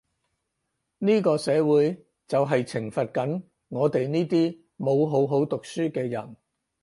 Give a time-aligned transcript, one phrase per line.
[0.97, 6.35] 呢個社會就係懲罰緊我哋呢啲冇好好讀書嘅人